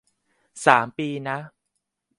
[0.65, 1.37] สามปี นะ